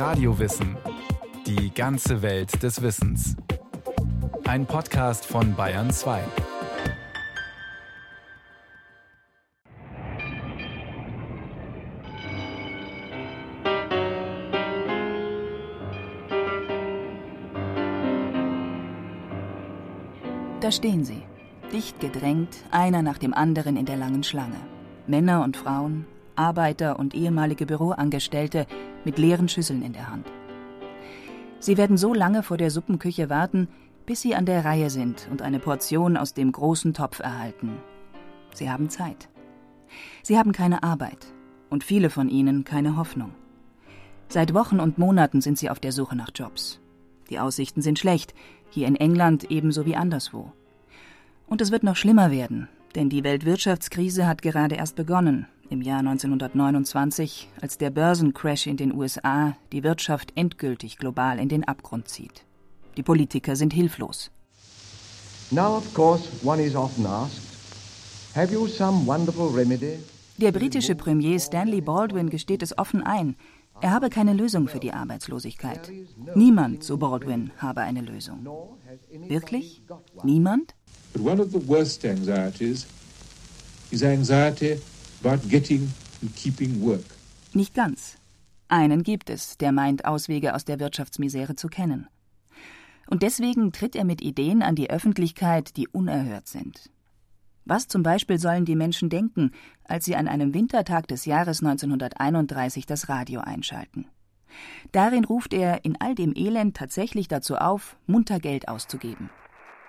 [0.00, 0.78] Radiowissen.
[1.46, 3.36] Die ganze Welt des Wissens.
[4.48, 6.22] Ein Podcast von Bayern 2.
[20.62, 21.22] Da stehen sie,
[21.74, 24.56] dicht gedrängt, einer nach dem anderen in der langen Schlange.
[25.06, 28.66] Männer und Frauen, Arbeiter und ehemalige Büroangestellte
[29.04, 30.26] mit leeren Schüsseln in der Hand.
[31.58, 33.68] Sie werden so lange vor der Suppenküche warten,
[34.06, 37.76] bis sie an der Reihe sind und eine Portion aus dem großen Topf erhalten.
[38.54, 39.28] Sie haben Zeit.
[40.22, 41.32] Sie haben keine Arbeit
[41.68, 43.32] und viele von ihnen keine Hoffnung.
[44.28, 46.80] Seit Wochen und Monaten sind sie auf der Suche nach Jobs.
[47.30, 48.34] Die Aussichten sind schlecht,
[48.70, 50.52] hier in England ebenso wie anderswo.
[51.46, 56.00] Und es wird noch schlimmer werden, denn die Weltwirtschaftskrise hat gerade erst begonnen, im Jahr
[56.00, 62.44] 1929, als der Börsencrash in den USA die Wirtschaft endgültig global in den Abgrund zieht.
[62.96, 64.30] Die Politiker sind hilflos.
[65.50, 67.40] Now, of course, one is often asked,
[68.34, 69.98] have you some wonderful remedy?
[70.38, 73.36] Der britische Premier Stanley Baldwin gesteht es offen ein.
[73.80, 75.90] Er habe keine Lösung für die Arbeitslosigkeit.
[76.34, 78.46] Niemand, so Baldwin, habe eine Lösung.
[79.28, 79.82] Wirklich?
[80.22, 80.74] Niemand?
[81.12, 82.86] But one of the worst anxieties
[83.90, 84.78] is anxiety
[85.22, 87.04] about getting and keeping work.
[87.52, 88.16] Nicht ganz.
[88.68, 92.06] Einen gibt es, der meint, Auswege aus der Wirtschaftsmisere zu kennen.
[93.08, 96.90] Und deswegen tritt er mit Ideen an die Öffentlichkeit, die unerhört sind.
[97.64, 99.50] Was zum Beispiel sollen die Menschen denken,
[99.84, 104.06] als sie an einem Wintertag des Jahres 1931 das Radio einschalten?
[104.92, 109.30] Darin ruft er in all dem Elend tatsächlich dazu auf, munter Geld auszugeben.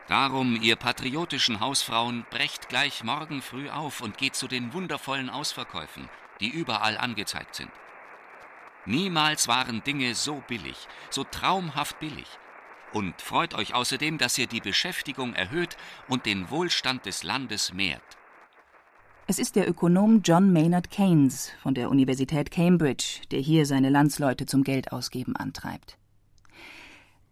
[0.08, 6.10] Darum, ihr patriotischen Hausfrauen, brecht gleich morgen früh auf und geht zu den wundervollen Ausverkäufen,
[6.40, 7.72] die überall angezeigt sind.
[8.86, 12.28] Niemals waren Dinge so billig, so traumhaft billig.
[12.94, 15.78] Und freut euch außerdem, dass ihr die Beschäftigung erhöht
[16.10, 18.02] und den Wohlstand des Landes mehrt.
[19.28, 24.46] Es ist der Ökonom John Maynard Keynes von der Universität Cambridge, der hier seine Landsleute
[24.46, 25.98] zum Geldausgeben antreibt.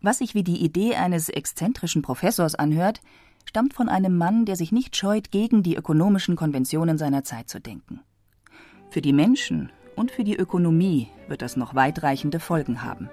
[0.02, 3.02] Was sich wie die Idee eines exzentrischen Professors anhört,
[3.44, 7.60] stammt von einem Mann, der sich nicht scheut, gegen die ökonomischen Konventionen seiner Zeit zu
[7.60, 8.00] denken.
[8.90, 13.10] Für die Menschen und für die Ökonomie wird das noch weitreichende Folgen haben.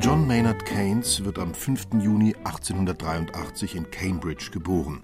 [0.00, 1.88] John Maynard Keynes wird am 5.
[2.00, 5.02] Juni 1883 in Cambridge geboren.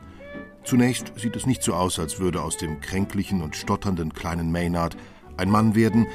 [0.65, 4.97] Zunächst sieht es nicht so aus, als würde aus dem kränklichen und stotternden kleinen Maynard
[5.37, 6.07] ein Mann werden,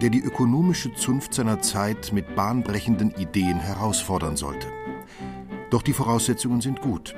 [0.00, 4.68] der die ökonomische Zunft seiner Zeit mit bahnbrechenden Ideen herausfordern sollte.
[5.70, 7.16] Doch die Voraussetzungen sind gut.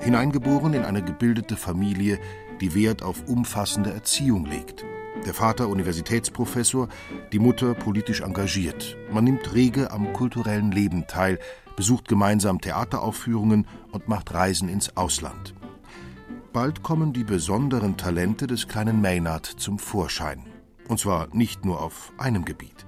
[0.00, 2.20] Hineingeboren in eine gebildete Familie,
[2.60, 4.84] die Wert auf umfassende Erziehung legt.
[5.26, 6.88] Der Vater Universitätsprofessor,
[7.32, 8.96] die Mutter politisch engagiert.
[9.10, 11.40] Man nimmt rege am kulturellen Leben teil,
[11.76, 15.54] besucht gemeinsam Theateraufführungen und macht Reisen ins Ausland.
[16.52, 20.46] Bald kommen die besonderen Talente des kleinen Maynard zum Vorschein.
[20.88, 22.86] Und zwar nicht nur auf einem Gebiet.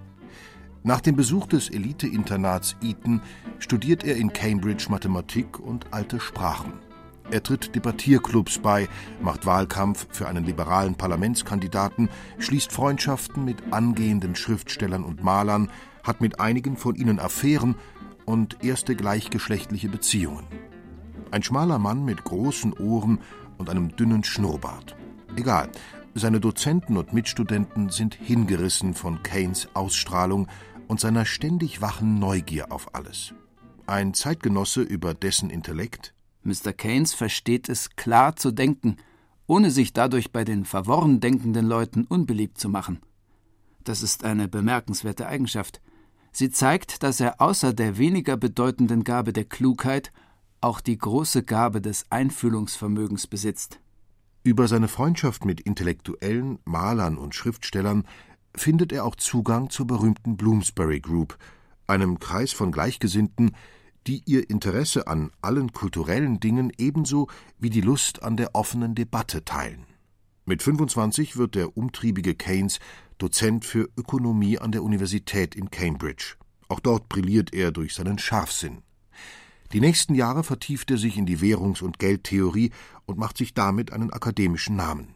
[0.82, 3.21] Nach dem Besuch des Elite-Internats Eton
[3.59, 6.72] studiert er in Cambridge Mathematik und alte Sprachen.
[7.31, 8.88] Er tritt Debattierclubs bei,
[9.21, 15.71] macht Wahlkampf für einen liberalen Parlamentskandidaten, schließt Freundschaften mit angehenden Schriftstellern und Malern,
[16.03, 17.75] hat mit einigen von ihnen Affären
[18.25, 20.47] und erste gleichgeschlechtliche Beziehungen.
[21.31, 23.21] Ein schmaler Mann mit großen Ohren
[23.60, 24.97] und einem dünnen Schnurrbart.
[25.37, 25.71] Egal,
[26.15, 30.48] seine Dozenten und Mitstudenten sind hingerissen von Keynes Ausstrahlung
[30.88, 33.32] und seiner ständig wachen Neugier auf alles.
[33.87, 36.72] Ein Zeitgenosse über dessen Intellekt, Mr.
[36.72, 38.97] Keynes versteht es, klar zu denken,
[39.47, 43.00] ohne sich dadurch bei den verworren denkenden Leuten unbeliebt zu machen.
[43.84, 45.81] Das ist eine bemerkenswerte Eigenschaft.
[46.32, 50.13] Sie zeigt, dass er außer der weniger bedeutenden Gabe der Klugheit
[50.60, 53.80] auch die große Gabe des Einfühlungsvermögens besitzt.
[54.42, 58.04] Über seine Freundschaft mit Intellektuellen, Malern und Schriftstellern
[58.54, 61.39] findet er auch Zugang zur berühmten Bloomsbury Group,
[61.86, 63.53] einem Kreis von Gleichgesinnten,
[64.07, 67.28] die ihr Interesse an allen kulturellen Dingen ebenso
[67.59, 69.84] wie die Lust an der offenen Debatte teilen.
[70.47, 72.80] Mit 25 wird der umtriebige Keynes
[73.18, 76.36] Dozent für Ökonomie an der Universität in Cambridge.
[76.68, 78.78] Auch dort brilliert er durch seinen Scharfsinn.
[79.72, 82.72] Die nächsten Jahre vertieft er sich in die Währungs- und Geldtheorie
[83.07, 85.15] und macht sich damit einen akademischen Namen.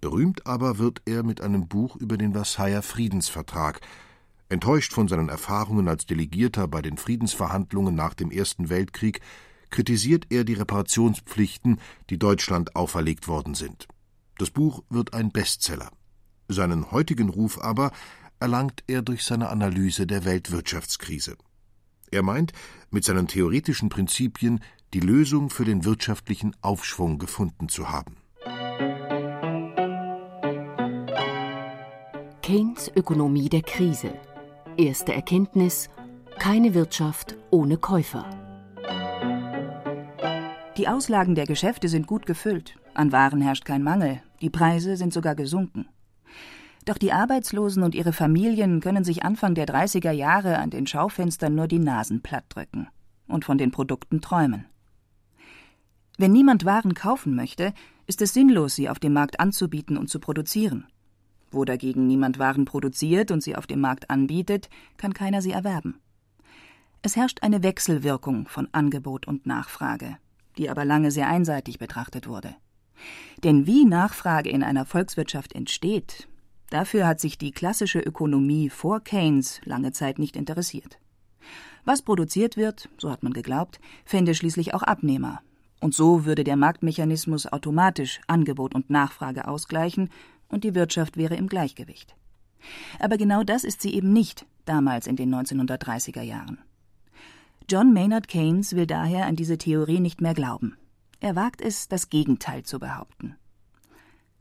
[0.00, 3.80] Berühmt aber wird er mit einem Buch über den Versailler Friedensvertrag,
[4.48, 9.20] Enttäuscht von seinen Erfahrungen als Delegierter bei den Friedensverhandlungen nach dem Ersten Weltkrieg,
[9.70, 11.80] kritisiert er die Reparationspflichten,
[12.10, 13.88] die Deutschland auferlegt worden sind.
[14.38, 15.90] Das Buch wird ein Bestseller.
[16.48, 17.90] Seinen heutigen Ruf aber
[18.38, 21.36] erlangt er durch seine Analyse der Weltwirtschaftskrise.
[22.14, 22.52] Er meint,
[22.92, 24.60] mit seinen theoretischen Prinzipien
[24.92, 28.14] die Lösung für den wirtschaftlichen Aufschwung gefunden zu haben.
[32.40, 34.14] Keynes Ökonomie der Krise.
[34.76, 35.90] Erste Erkenntnis:
[36.38, 38.30] keine Wirtschaft ohne Käufer.
[40.76, 45.12] Die Auslagen der Geschäfte sind gut gefüllt, an Waren herrscht kein Mangel, die Preise sind
[45.12, 45.88] sogar gesunken.
[46.84, 51.54] Doch die Arbeitslosen und ihre Familien können sich Anfang der 30er Jahre an den Schaufenstern
[51.54, 52.88] nur die Nasen plattdrücken
[53.26, 54.66] und von den Produkten träumen.
[56.18, 57.72] Wenn niemand Waren kaufen möchte,
[58.06, 60.86] ist es sinnlos, sie auf dem Markt anzubieten und zu produzieren.
[61.50, 66.00] Wo dagegen niemand Waren produziert und sie auf dem Markt anbietet, kann keiner sie erwerben.
[67.00, 70.18] Es herrscht eine Wechselwirkung von Angebot und Nachfrage,
[70.58, 72.54] die aber lange sehr einseitig betrachtet wurde.
[73.42, 76.28] Denn wie Nachfrage in einer Volkswirtschaft entsteht,
[76.70, 80.98] dafür hat sich die klassische Ökonomie vor Keynes lange Zeit nicht interessiert.
[81.84, 85.40] Was produziert wird, so hat man geglaubt, fände schließlich auch Abnehmer.
[85.80, 90.10] Und so würde der Marktmechanismus automatisch Angebot und Nachfrage ausgleichen
[90.48, 92.16] und die Wirtschaft wäre im Gleichgewicht.
[92.98, 96.58] Aber genau das ist sie eben nicht, damals in den 1930er Jahren.
[97.68, 100.76] John Maynard Keynes will daher an diese Theorie nicht mehr glauben.
[101.20, 103.36] Er wagt es, das Gegenteil zu behaupten.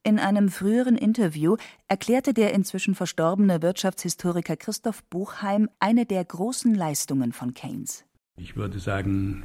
[0.06, 1.56] In einem früheren Interview
[1.88, 8.04] erklärte der inzwischen verstorbene Wirtschaftshistoriker Christoph Buchheim eine der großen Leistungen von Keynes.
[8.36, 9.44] Ich würde sagen,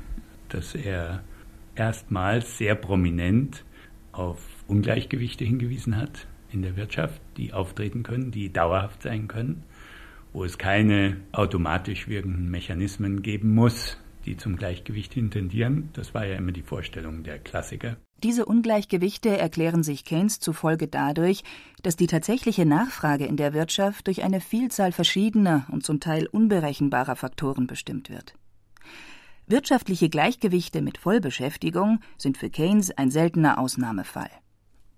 [0.49, 1.23] dass er
[1.77, 3.65] erstmals sehr prominent
[4.11, 9.63] auf Ungleichgewichte hingewiesen hat in der Wirtschaft, die auftreten können, die dauerhaft sein können,
[10.33, 15.91] wo es keine automatisch wirkenden Mechanismen geben muss, die zum Gleichgewicht intendieren.
[15.93, 17.97] Das war ja immer die Vorstellung der Klassiker.
[18.25, 21.45] Diese Ungleichgewichte erklären sich Keynes zufolge dadurch,
[21.83, 27.15] dass die tatsächliche Nachfrage in der Wirtschaft durch eine Vielzahl verschiedener und zum Teil unberechenbarer
[27.15, 28.35] Faktoren bestimmt wird.
[29.47, 34.31] Wirtschaftliche Gleichgewichte mit Vollbeschäftigung sind für Keynes ein seltener Ausnahmefall.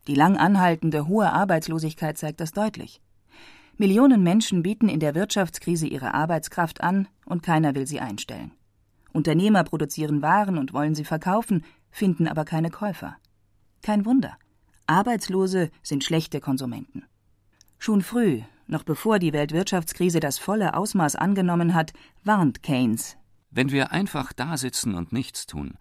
[0.06, 3.02] Die lang anhaltende hohe Arbeitslosigkeit zeigt das deutlich.
[3.76, 8.52] Millionen Menschen bieten in der Wirtschaftskrise ihre Arbeitskraft an und keiner will sie einstellen.
[9.12, 13.16] Unternehmer produzieren Waren und wollen sie verkaufen, finden aber keine Käufer.
[13.82, 14.36] Kein Wunder.
[14.86, 17.04] Arbeitslose sind schlechte Konsumenten.
[17.78, 21.92] Schon früh, noch bevor die Weltwirtschaftskrise das volle Ausmaß angenommen hat,
[22.24, 23.16] warnt Keynes.
[23.50, 25.74] Wenn wir einfach dasitzen und nichts tun,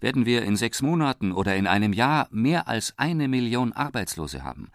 [0.00, 4.70] werden wir in sechs Monaten oder in einem Jahr mehr als eine Million Arbeitslose haben.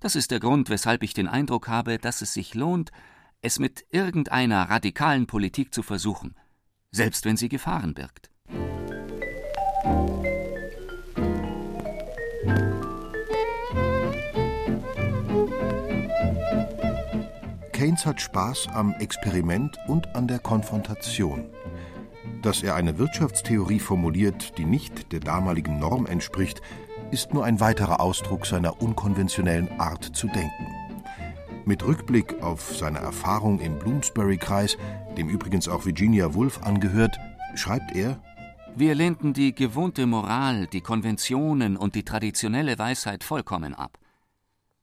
[0.00, 2.92] Das ist der Grund, weshalb ich den Eindruck habe, dass es sich lohnt,
[3.40, 6.34] es mit irgendeiner radikalen Politik zu versuchen,
[6.90, 8.30] selbst wenn sie Gefahren birgt.
[17.72, 21.46] Keynes hat Spaß am Experiment und an der Konfrontation.
[22.42, 26.60] Dass er eine Wirtschaftstheorie formuliert, die nicht der damaligen Norm entspricht,
[27.12, 30.66] ist nur ein weiterer Ausdruck seiner unkonventionellen Art zu denken.
[31.64, 34.76] Mit Rückblick auf seine Erfahrung im Bloomsbury-Kreis,
[35.16, 37.18] dem übrigens auch Virginia Woolf angehört,
[37.54, 38.18] schreibt er:
[38.80, 43.98] Wir lehnten die gewohnte Moral, die Konventionen und die traditionelle Weisheit vollkommen ab.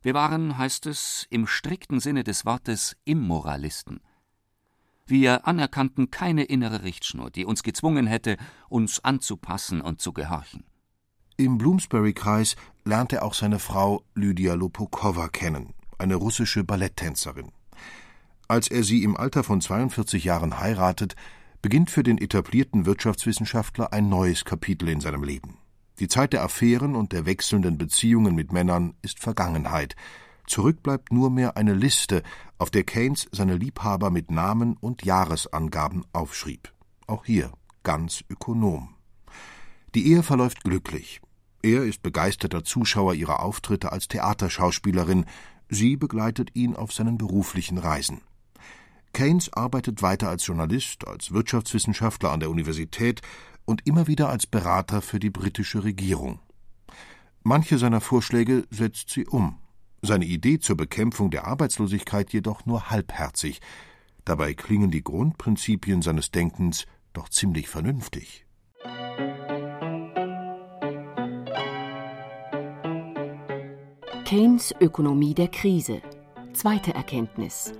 [0.02, 4.02] Wir waren, heißt es, im strikten Sinne des Wortes Immoralisten.
[5.06, 8.36] Wir anerkannten keine innere Richtschnur, die uns gezwungen hätte,
[8.68, 10.66] uns anzupassen und zu gehorchen.
[11.38, 17.54] Im Bloomsbury-Kreis lernte er auch seine Frau Lydia Lopokowa kennen, eine russische Balletttänzerin.
[18.50, 21.16] Als er sie im Alter von 42 Jahren heiratet,
[21.66, 25.58] beginnt für den etablierten Wirtschaftswissenschaftler ein neues Kapitel in seinem Leben.
[25.98, 29.96] Die Zeit der Affären und der wechselnden Beziehungen mit Männern ist Vergangenheit.
[30.46, 32.22] Zurück bleibt nur mehr eine Liste,
[32.60, 36.72] auf der Keynes seine Liebhaber mit Namen und Jahresangaben aufschrieb.
[37.08, 38.94] Auch hier ganz ökonom.
[39.96, 41.20] Die Ehe verläuft glücklich.
[41.64, 45.26] Er ist begeisterter Zuschauer ihrer Auftritte als Theaterschauspielerin,
[45.68, 48.22] sie begleitet ihn auf seinen beruflichen Reisen.
[49.16, 53.22] Keynes arbeitet weiter als Journalist, als Wirtschaftswissenschaftler an der Universität
[53.64, 56.40] und immer wieder als Berater für die britische Regierung.
[57.42, 59.58] Manche seiner Vorschläge setzt sie um,
[60.02, 63.62] seine Idee zur Bekämpfung der Arbeitslosigkeit jedoch nur halbherzig.
[64.26, 68.46] Dabei klingen die Grundprinzipien seines Denkens doch ziemlich vernünftig.
[74.26, 76.02] Keynes Ökonomie der Krise.
[76.52, 77.72] Zweite Erkenntnis.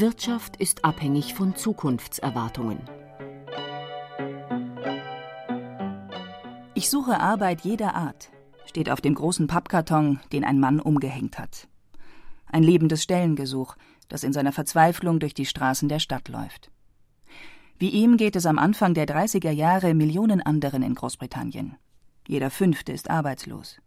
[0.00, 2.78] Wirtschaft ist abhängig von Zukunftserwartungen.
[6.74, 8.30] Ich suche Arbeit jeder Art,
[8.66, 11.68] steht auf dem großen Pappkarton, den ein Mann umgehängt hat.
[12.46, 13.76] Ein lebendes Stellengesuch,
[14.08, 16.70] das in seiner Verzweiflung durch die Straßen der Stadt läuft.
[17.78, 21.76] Wie ihm geht es am Anfang der 30er Jahre Millionen anderen in Großbritannien.
[22.28, 23.78] Jeder Fünfte ist arbeitslos.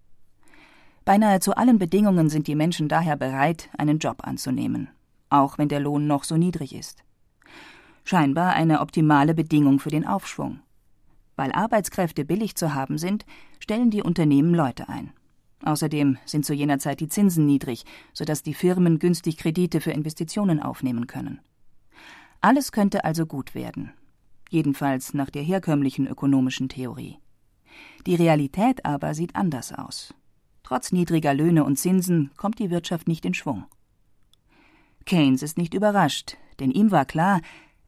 [1.05, 4.89] Beinahe zu allen Bedingungen sind die Menschen daher bereit, einen Job anzunehmen,
[5.29, 7.03] auch wenn der Lohn noch so niedrig ist.
[8.03, 10.61] Scheinbar eine optimale Bedingung für den Aufschwung.
[11.35, 13.25] Weil Arbeitskräfte billig zu haben sind,
[13.59, 15.13] stellen die Unternehmen Leute ein.
[15.63, 20.61] Außerdem sind zu jener Zeit die Zinsen niedrig, sodass die Firmen günstig Kredite für Investitionen
[20.61, 21.39] aufnehmen können.
[22.41, 23.91] Alles könnte also gut werden.
[24.49, 27.19] Jedenfalls nach der herkömmlichen ökonomischen Theorie.
[28.05, 30.13] Die Realität aber sieht anders aus.
[30.63, 33.65] Trotz niedriger Löhne und Zinsen kommt die Wirtschaft nicht in Schwung.
[35.09, 37.41] Keynes ist nicht überrascht, denn ihm war klar,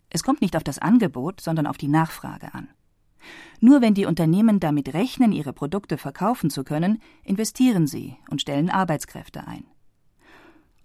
[0.09, 2.67] es kommt nicht auf das Angebot, sondern auf die Nachfrage an.
[3.59, 8.71] Nur wenn die Unternehmen damit rechnen, ihre Produkte verkaufen zu können, investieren sie und stellen
[8.71, 9.65] Arbeitskräfte ein.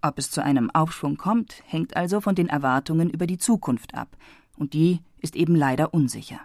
[0.03, 4.15] Ob es zu einem Aufschwung kommt, hängt also von den Erwartungen über die Zukunft ab,
[4.59, 6.41] und die ist eben leider unsicher.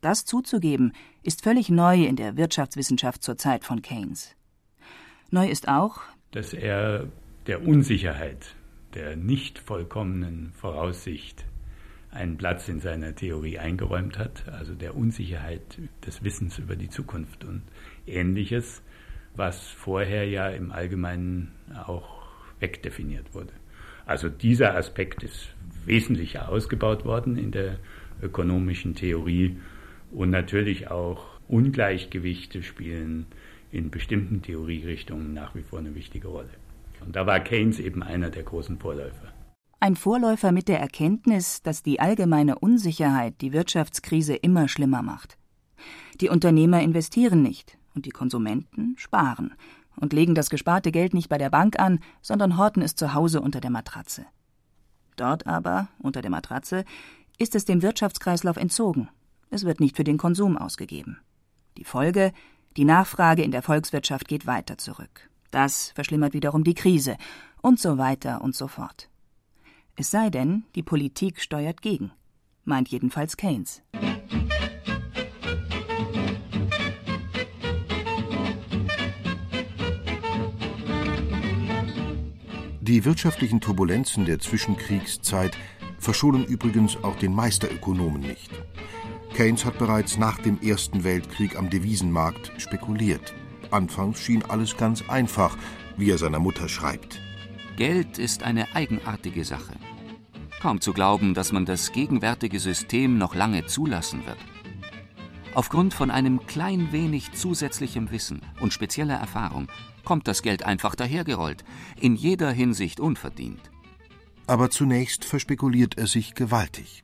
[0.00, 0.92] Das zuzugeben,
[1.22, 4.34] ist völlig neu in der Wirtschaftswissenschaft zur Zeit von Keynes.
[5.30, 6.00] Neu ist auch,
[6.32, 7.06] dass er
[7.46, 8.56] der Unsicherheit,
[8.94, 11.44] der nicht vollkommenen Voraussicht
[12.10, 17.44] einen Platz in seiner Theorie eingeräumt hat, also der Unsicherheit des Wissens über die Zukunft
[17.44, 17.62] und
[18.06, 18.82] ähnliches,
[19.34, 21.52] was vorher ja im Allgemeinen
[21.86, 22.22] auch
[22.60, 23.52] wegdefiniert wurde.
[24.06, 25.48] Also dieser Aspekt ist
[25.84, 27.78] wesentlich ausgebaut worden in der
[28.22, 29.56] ökonomischen Theorie
[30.12, 33.26] und natürlich auch Ungleichgewichte spielen
[33.72, 36.50] in bestimmten Theorierichtungen nach wie vor eine wichtige Rolle.
[37.04, 39.32] Und da war Keynes eben einer der großen Vorläufer.
[39.80, 45.36] Ein Vorläufer mit der Erkenntnis, dass die allgemeine Unsicherheit die Wirtschaftskrise immer schlimmer macht.
[46.20, 49.54] Die Unternehmer investieren nicht und die Konsumenten sparen
[49.96, 53.40] und legen das gesparte Geld nicht bei der Bank an, sondern horten es zu Hause
[53.40, 54.24] unter der Matratze.
[55.16, 56.84] Dort aber, unter der Matratze,
[57.38, 59.08] ist es dem Wirtschaftskreislauf entzogen.
[59.50, 61.18] Es wird nicht für den Konsum ausgegeben.
[61.76, 62.32] Die Folge
[62.76, 65.30] die Nachfrage in der Volkswirtschaft geht weiter zurück.
[65.54, 67.16] Das verschlimmert wiederum die Krise
[67.62, 69.08] und so weiter und so fort.
[69.94, 72.10] Es sei denn, die Politik steuert gegen,
[72.64, 73.80] meint jedenfalls Keynes.
[82.80, 85.56] Die wirtschaftlichen Turbulenzen der Zwischenkriegszeit
[86.00, 88.50] verschonen übrigens auch den Meisterökonomen nicht.
[89.34, 93.32] Keynes hat bereits nach dem Ersten Weltkrieg am Devisenmarkt spekuliert.
[93.74, 95.58] Anfangs schien alles ganz einfach,
[95.96, 97.20] wie er seiner Mutter schreibt.
[97.76, 99.74] Geld ist eine eigenartige Sache.
[100.60, 104.38] Kaum zu glauben, dass man das gegenwärtige System noch lange zulassen wird.
[105.54, 109.68] Aufgrund von einem klein wenig zusätzlichem Wissen und spezieller Erfahrung
[110.04, 111.64] kommt das Geld einfach dahergerollt,
[112.00, 113.70] in jeder Hinsicht unverdient.
[114.46, 117.02] Aber zunächst verspekuliert er sich gewaltig.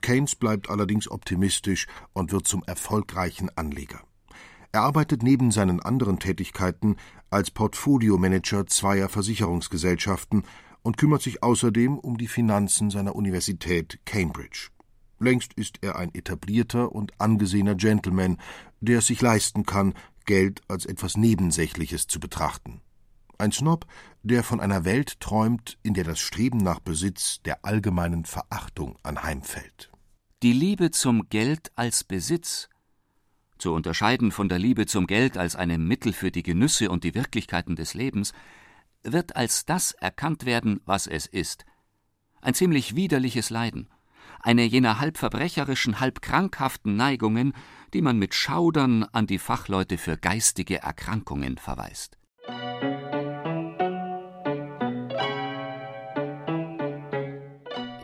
[0.00, 4.00] Keynes bleibt allerdings optimistisch und wird zum erfolgreichen Anleger.
[4.76, 6.96] Er arbeitet neben seinen anderen Tätigkeiten
[7.30, 10.42] als Portfoliomanager zweier Versicherungsgesellschaften
[10.82, 14.68] und kümmert sich außerdem um die Finanzen seiner Universität Cambridge.
[15.18, 18.36] Längst ist er ein etablierter und angesehener Gentleman,
[18.82, 19.94] der es sich leisten kann,
[20.26, 22.82] Geld als etwas Nebensächliches zu betrachten.
[23.38, 23.86] Ein Snob,
[24.24, 29.90] der von einer Welt träumt, in der das Streben nach Besitz der allgemeinen Verachtung anheimfällt.
[30.42, 32.68] Die Liebe zum Geld als Besitz,
[33.58, 37.14] zu unterscheiden von der Liebe zum Geld als einem Mittel für die Genüsse und die
[37.14, 38.32] Wirklichkeiten des Lebens,
[39.02, 41.64] wird als das erkannt werden, was es ist.
[42.40, 43.88] Ein ziemlich widerliches Leiden,
[44.40, 47.52] eine jener halb verbrecherischen, halb krankhaften Neigungen,
[47.94, 52.18] die man mit Schaudern an die Fachleute für geistige Erkrankungen verweist.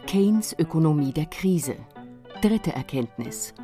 [0.06, 1.76] Keynes Ökonomie der Krise
[2.42, 3.54] Dritte Erkenntnis.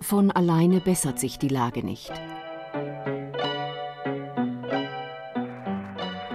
[0.00, 2.10] Von alleine bessert sich die Lage nicht.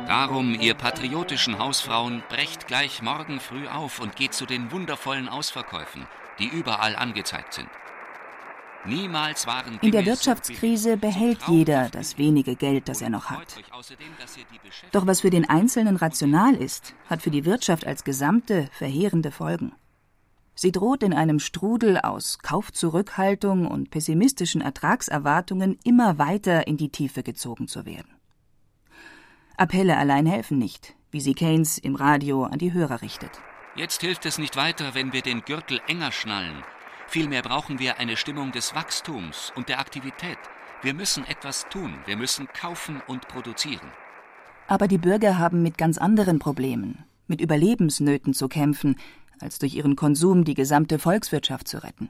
[0.07, 6.05] Darum, ihr patriotischen Hausfrauen, brecht gleich morgen früh auf und geht zu den wundervollen Ausverkäufen,
[6.39, 7.69] die überall angezeigt sind.
[8.85, 13.55] Niemals waren In der Wirtschaftskrise behält jeder das wenige Geld, das er noch hat.
[14.91, 19.73] Doch was für den Einzelnen rational ist, hat für die Wirtschaft als Gesamte verheerende Folgen.
[20.55, 27.23] Sie droht in einem Strudel aus Kaufzurückhaltung und pessimistischen Ertragserwartungen immer weiter in die Tiefe
[27.23, 28.09] gezogen zu werden.
[29.57, 33.31] Appelle allein helfen nicht, wie sie Keynes im Radio an die Hörer richtet.
[33.75, 36.63] Jetzt hilft es nicht weiter, wenn wir den Gürtel enger schnallen
[37.07, 40.37] Vielmehr brauchen wir eine Stimmung des Wachstums und der Aktivität.
[40.81, 43.89] Wir müssen etwas tun, wir müssen kaufen und produzieren.
[44.67, 48.97] Aber die Bürger haben mit ganz anderen Problemen, mit Überlebensnöten zu kämpfen,
[49.39, 52.09] als durch ihren Konsum die gesamte Volkswirtschaft zu retten.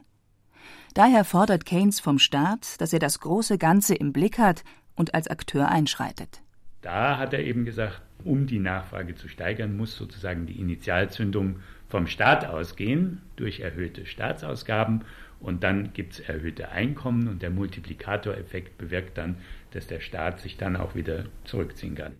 [0.94, 4.64] Daher fordert Keynes vom Staat, dass er das große Ganze im Blick hat
[4.94, 6.40] und als Akteur einschreitet.
[6.80, 12.06] Da hat er eben gesagt, um die Nachfrage zu steigern, muss sozusagen die Initialzündung vom
[12.06, 15.04] Staat ausgehen durch erhöhte Staatsausgaben
[15.40, 19.36] und dann gibt es erhöhte Einkommen und der Multiplikatoreffekt bewirkt dann,
[19.72, 22.14] dass der Staat sich dann auch wieder zurückziehen kann.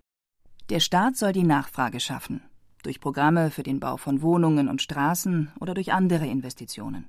[0.68, 2.42] Der Staat soll die Nachfrage schaffen,
[2.86, 7.08] durch Programme für den Bau von Wohnungen und Straßen oder durch andere Investitionen.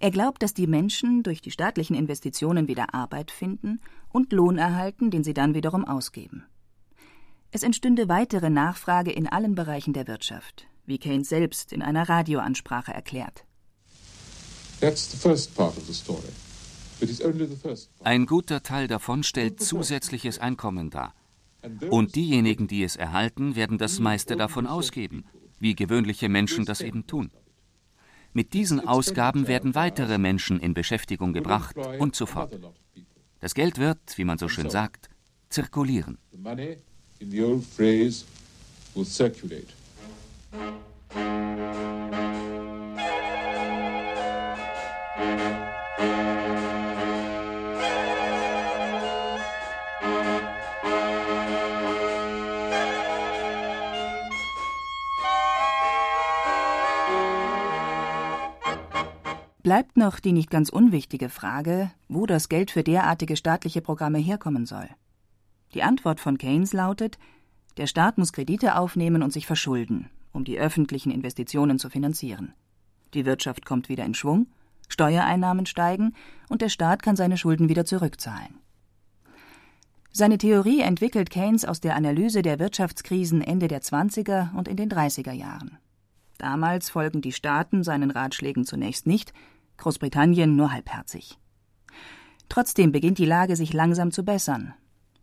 [0.00, 5.10] Er glaubt, dass die Menschen durch die staatlichen Investitionen wieder Arbeit finden und Lohn erhalten,
[5.10, 6.44] den sie dann wiederum ausgeben.
[7.50, 12.92] Es entstünde weitere Nachfrage in allen Bereichen der Wirtschaft, wie Keynes selbst in einer Radioansprache
[12.92, 13.44] erklärt.
[18.04, 21.14] Ein guter Teil davon stellt zusätzliches Einkommen dar.
[21.90, 25.24] Und diejenigen, die es erhalten, werden das meiste davon ausgeben,
[25.58, 27.30] wie gewöhnliche Menschen das eben tun.
[28.32, 32.58] Mit diesen Ausgaben werden weitere Menschen in Beschäftigung gebracht und so fort.
[33.40, 35.08] Das Geld wird, wie man so schön sagt,
[35.48, 36.18] zirkulieren.
[59.68, 64.64] Bleibt noch die nicht ganz unwichtige Frage, wo das Geld für derartige staatliche Programme herkommen
[64.64, 64.88] soll.
[65.74, 67.18] Die Antwort von Keynes lautet,
[67.76, 72.54] der Staat muss Kredite aufnehmen und sich verschulden, um die öffentlichen Investitionen zu finanzieren.
[73.12, 74.46] Die Wirtschaft kommt wieder in Schwung,
[74.88, 76.14] Steuereinnahmen steigen
[76.48, 78.60] und der Staat kann seine Schulden wieder zurückzahlen.
[80.12, 84.88] Seine Theorie entwickelt Keynes aus der Analyse der Wirtschaftskrisen Ende der 20er und in den
[84.88, 85.76] 30er Jahren.
[86.38, 89.34] Damals folgen die Staaten seinen Ratschlägen zunächst nicht,
[89.78, 91.38] Großbritannien nur halbherzig.
[92.48, 94.74] Trotzdem beginnt die Lage sich langsam zu bessern.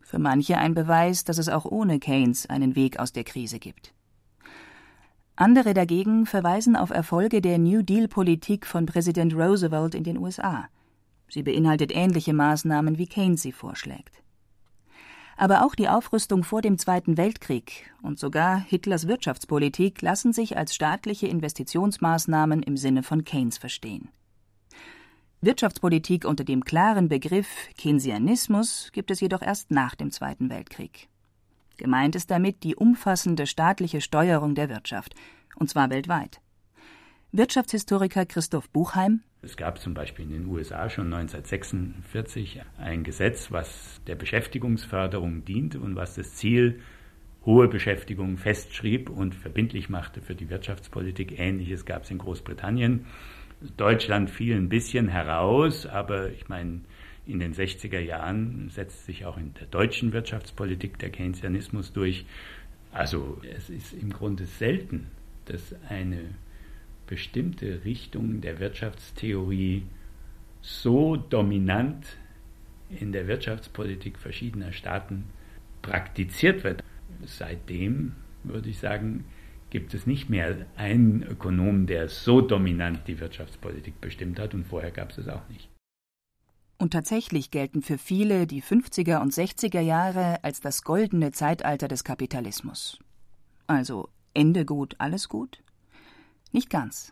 [0.01, 3.93] Für manche ein Beweis, dass es auch ohne Keynes einen Weg aus der Krise gibt.
[5.35, 10.69] Andere dagegen verweisen auf Erfolge der New Deal-Politik von Präsident Roosevelt in den USA.
[11.27, 14.21] Sie beinhaltet ähnliche Maßnahmen, wie Keynes sie vorschlägt.
[15.35, 20.73] Aber auch die Aufrüstung vor dem Zweiten Weltkrieg und sogar Hitlers Wirtschaftspolitik lassen sich als
[20.73, 24.07] staatliche Investitionsmaßnahmen im Sinne von Keynes verstehen.
[25.45, 27.47] Wirtschaftspolitik unter dem klaren Begriff
[27.79, 31.07] Keynesianismus gibt es jedoch erst nach dem Zweiten Weltkrieg.
[31.77, 35.13] Gemeint ist damit die umfassende staatliche Steuerung der Wirtschaft,
[35.55, 36.41] und zwar weltweit.
[37.31, 44.01] Wirtschaftshistoriker Christoph Buchheim es gab zum Beispiel in den USA schon 1946 ein Gesetz, was
[44.07, 46.79] der Beschäftigungsförderung diente und was das Ziel
[47.45, 51.37] hohe Beschäftigung festschrieb und verbindlich machte für die Wirtschaftspolitik.
[51.37, 53.05] Ähnliches gab es in Großbritannien.
[53.77, 56.81] Deutschland fiel ein bisschen heraus, aber ich meine,
[57.25, 62.25] in den 60er Jahren setzt sich auch in der deutschen Wirtschaftspolitik der Keynesianismus durch.
[62.91, 65.07] Also es ist im Grunde selten,
[65.45, 66.21] dass eine
[67.07, 69.83] bestimmte Richtung der Wirtschaftstheorie
[70.61, 72.17] so dominant
[72.89, 75.25] in der Wirtschaftspolitik verschiedener Staaten
[75.81, 76.83] praktiziert wird.
[77.25, 78.13] Seitdem
[78.43, 79.25] würde ich sagen,
[79.75, 84.89] gibt es nicht mehr einen Ökonom, der so dominant die Wirtschaftspolitik bestimmt hat, und vorher
[84.89, 85.67] gab es es auch nicht.
[86.77, 92.05] Und tatsächlich gelten für viele die 50er und 60er Jahre als das goldene Zeitalter des
[92.05, 92.99] Kapitalismus.
[93.67, 95.61] Also Ende gut, alles gut?
[96.53, 97.11] Nicht ganz.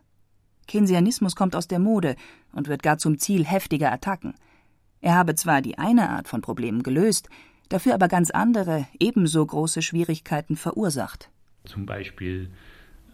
[0.70, 2.16] Keynesianismus kommt aus der Mode
[2.54, 4.36] und wird gar zum Ziel heftiger Attacken.
[5.02, 7.28] Er habe zwar die eine Art von Problemen gelöst,
[7.68, 11.30] dafür aber ganz andere, ebenso große Schwierigkeiten verursacht
[11.66, 12.50] zum Beispiel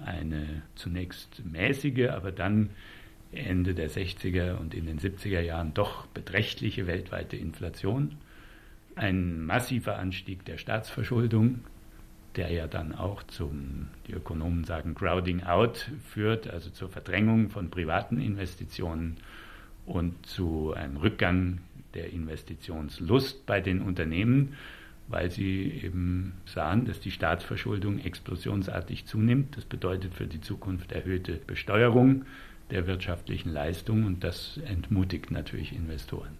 [0.04, 2.70] eine zunächst mäßige, aber dann
[3.32, 8.18] Ende der 60er und in den 70er Jahren doch beträchtliche weltweite Inflation,
[8.96, 11.60] ein massiver Anstieg der Staatsverschuldung,
[12.36, 17.70] der ja dann auch zum, die Ökonomen sagen, Crowding Out führt, also zur Verdrängung von
[17.70, 19.18] privaten Investitionen
[19.86, 21.60] und zu einem Rückgang
[21.94, 24.56] der Investitionslust bei den Unternehmen
[25.10, 29.58] weil sie eben sahen, dass die Staatsverschuldung explosionsartig zunimmt.
[29.58, 32.26] Das bedeutet für die Zukunft erhöhte Besteuerung
[32.70, 36.38] der wirtschaftlichen Leistung und das entmutigt natürlich Investoren.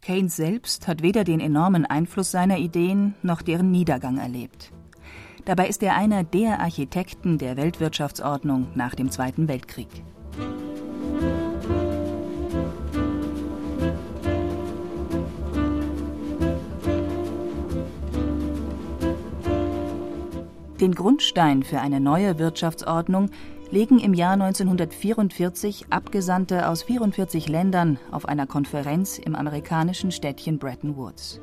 [0.00, 4.70] Keynes selbst hat weder den enormen Einfluss seiner Ideen noch deren Niedergang erlebt.
[5.44, 9.88] Dabei ist er einer der Architekten der Weltwirtschaftsordnung nach dem Zweiten Weltkrieg.
[20.84, 23.30] Den Grundstein für eine neue Wirtschaftsordnung
[23.70, 30.98] legen im Jahr 1944 Abgesandte aus 44 Ländern auf einer Konferenz im amerikanischen Städtchen Bretton
[30.98, 31.40] Woods.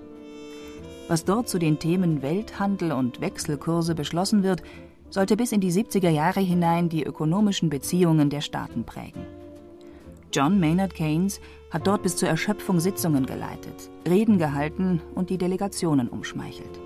[1.08, 4.62] Was dort zu den Themen Welthandel und Wechselkurse beschlossen wird,
[5.10, 9.26] sollte bis in die 70er Jahre hinein die ökonomischen Beziehungen der Staaten prägen.
[10.32, 16.10] John Maynard Keynes hat dort bis zur Erschöpfung Sitzungen geleitet, Reden gehalten und die Delegationen
[16.10, 16.80] umschmeichelt.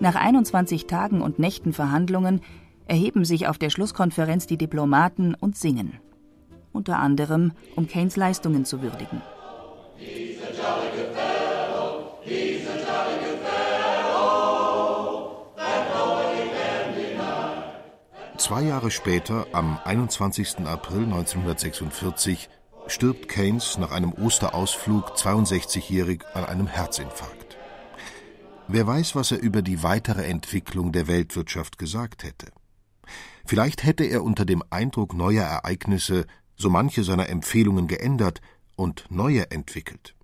[0.00, 2.40] Nach 21 Tagen und Nächten Verhandlungen
[2.86, 5.98] erheben sich auf der Schlusskonferenz die Diplomaten und singen.
[6.72, 9.22] Unter anderem, um Keynes Leistungen zu würdigen.
[18.38, 20.66] Zwei Jahre später, am 21.
[20.66, 22.48] April 1946,
[22.88, 27.41] stirbt Keynes nach einem Osterausflug 62-jährig an einem Herzinfarkt.
[28.74, 32.50] Wer weiß, was er über die weitere Entwicklung der Weltwirtschaft gesagt hätte.
[33.44, 38.40] Vielleicht hätte er unter dem Eindruck neuer Ereignisse so manche seiner Empfehlungen geändert
[38.74, 40.14] und neue entwickelt.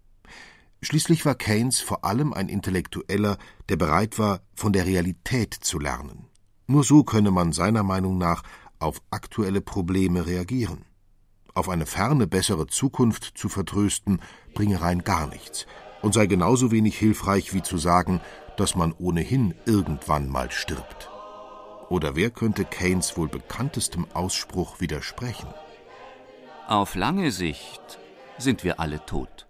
[0.80, 3.36] Schließlich war Keynes vor allem ein Intellektueller,
[3.68, 6.24] der bereit war, von der Realität zu lernen.
[6.66, 8.44] Nur so könne man seiner Meinung nach
[8.78, 10.86] auf aktuelle Probleme reagieren.
[11.52, 14.22] Auf eine ferne bessere Zukunft zu vertrösten,
[14.54, 15.66] bringe rein gar nichts
[16.02, 18.20] und sei genauso wenig hilfreich wie zu sagen,
[18.56, 21.10] dass man ohnehin irgendwann mal stirbt.
[21.88, 25.48] Oder wer könnte Keynes wohl bekanntestem Ausspruch widersprechen?
[26.66, 27.98] Auf lange Sicht
[28.36, 29.47] sind wir alle tot.